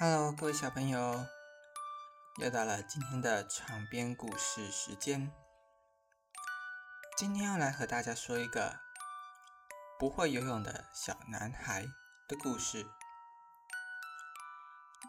[0.00, 1.24] Hello，各位小朋友，
[2.38, 5.32] 又到了今天的床边故事时间。
[7.16, 8.80] 今天要来和大家说一个
[9.96, 11.86] 不会游泳的小男孩
[12.26, 12.84] 的故事。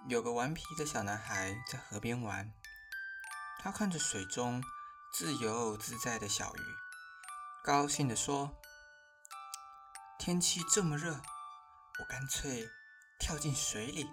[0.08, 2.54] 有个顽皮的小男孩在河边玩，
[3.58, 4.64] 他看着水中
[5.12, 6.62] 自由自在的小鱼，
[7.64, 8.56] 高兴地说
[10.20, 11.20] ：“天气这么热，
[12.00, 12.70] 我干脆
[13.18, 14.08] 跳进水里。”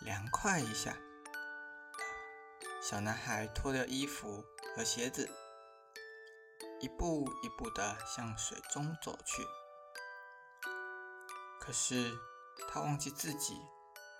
[0.00, 0.96] 凉快一下，
[2.80, 4.42] 小男孩脱掉衣服
[4.74, 5.28] 和鞋子，
[6.80, 9.46] 一步一步地向水中走去。
[11.60, 12.10] 可是
[12.66, 13.60] 他忘记自己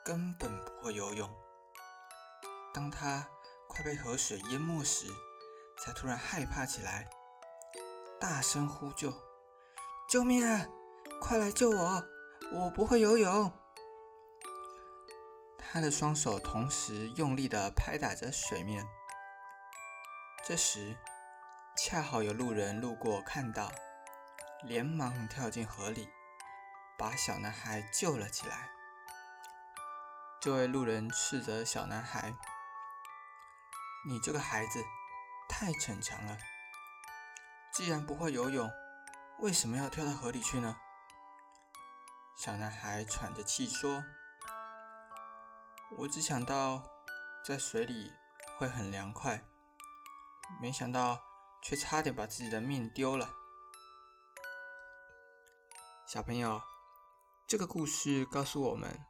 [0.04, 1.30] 根本不会游泳。
[2.74, 3.26] 当他
[3.66, 5.06] 快被河水淹没时，
[5.78, 7.08] 才突然害怕起来，
[8.20, 9.10] 大声呼救
[10.10, 10.66] ：“救命啊！
[11.22, 12.04] 快来救我！
[12.52, 13.50] 我不会游泳！”
[15.72, 18.84] 他的双手同时用力地拍打着水面。
[20.44, 20.96] 这时，
[21.76, 23.70] 恰好有路人路过，看到，
[24.64, 26.08] 连忙跳进河里，
[26.98, 28.70] 把小男孩救了起来。
[30.40, 32.34] 这位路人斥责小男孩
[34.08, 34.82] ：“你这个孩子
[35.48, 36.36] 太逞强了！
[37.72, 38.68] 既然不会游泳，
[39.38, 40.78] 为什么要跳到河里去呢？”
[42.36, 44.02] 小男孩喘着气说。
[45.98, 46.82] 我只想到
[47.44, 48.12] 在水里
[48.56, 49.44] 会很凉快，
[50.60, 51.20] 没想到
[51.62, 53.28] 却差点把自己的命丢了。
[56.06, 56.62] 小朋友，
[57.46, 59.04] 这个故事告诉我们，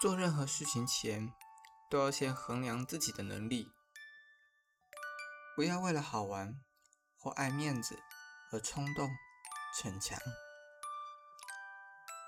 [0.00, 1.32] 做任何事情前
[1.90, 3.70] 都要先衡量自己的能力，
[5.54, 6.58] 不要为了好玩
[7.18, 7.98] 或爱面子
[8.50, 9.10] 而冲动
[9.76, 10.18] 逞强。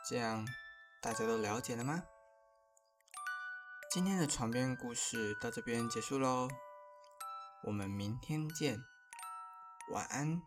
[0.09, 0.47] 这样
[1.01, 2.03] 大家都了解了吗？
[3.93, 6.47] 今天的床边故事到这边结束喽，
[7.65, 8.85] 我们明天见，
[9.91, 10.41] 晚安。